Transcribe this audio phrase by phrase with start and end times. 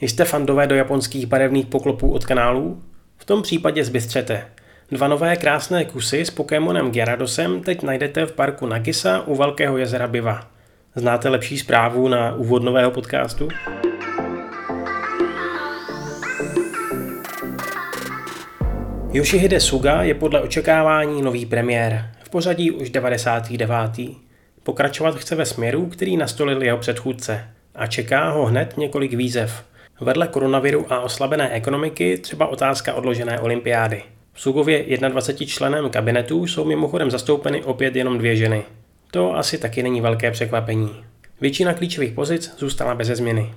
[0.00, 2.82] Jste fandové do japonských barevných poklopů od kanálů?
[3.16, 4.46] V tom případě zbystřete.
[4.90, 10.06] Dva nové krásné kusy s Pokémonem Gyaradosem teď najdete v parku Nagisa u Velkého jezera
[10.06, 10.50] Biva.
[10.94, 13.48] Znáte lepší zprávu na úvod nového podcastu?
[19.12, 23.70] Yoshihide Suga je podle očekávání nový premiér, v pořadí už 99.
[24.62, 27.44] Pokračovat chce ve směru, který nastolil jeho předchůdce
[27.74, 29.69] a čeká ho hned několik výzev.
[30.00, 34.02] Vedle koronaviru a oslabené ekonomiky třeba otázka odložené olympiády.
[34.32, 38.62] V Sugově 21 členem kabinetu jsou mimochodem zastoupeny opět jenom dvě ženy.
[39.10, 41.04] To asi taky není velké překvapení.
[41.40, 43.54] Většina klíčových pozic zůstala bez změny.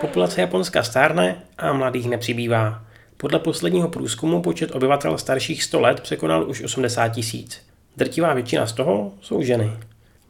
[0.00, 2.84] Populace Japonska stárne a mladých nepřibývá.
[3.16, 7.73] Podle posledního průzkumu počet obyvatel starších 100 let překonal už 80 tisíc.
[7.96, 9.72] Drtivá většina z toho jsou ženy.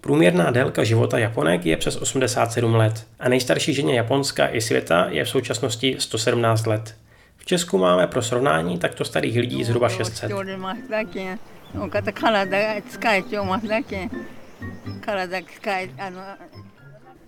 [0.01, 5.25] Průměrná délka života Japonek je přes 87 let a nejstarší ženě Japonska i světa je
[5.25, 6.95] v současnosti 117 let.
[7.37, 10.31] V Česku máme pro srovnání takto starých lidí zhruba 600.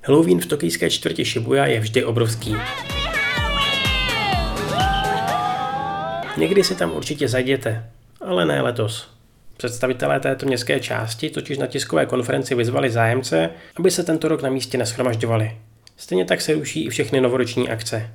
[0.03, 2.57] Halloween v tokijské čtvrti Shibuya je vždy obrovský.
[6.37, 7.91] Někdy si tam určitě zajděte,
[8.21, 9.16] ale ne letos.
[9.57, 14.51] Představitelé této městské části totiž na tiskové konferenci vyzvali zájemce, aby se tento rok na
[14.51, 15.57] místě neschromažďovali.
[15.97, 18.11] Stejně tak se ruší i všechny novoroční akce.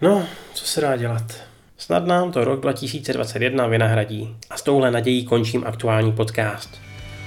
[0.00, 1.44] No, co se dá dělat?
[1.78, 4.36] Snad nám to rok 2021 vynahradí.
[4.50, 6.80] A s touhle nadějí končím aktuální podcast.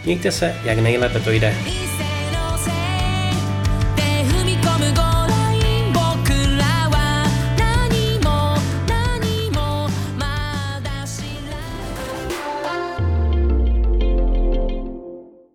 [0.05, 1.55] Mějte se, jak nejlépe to jde.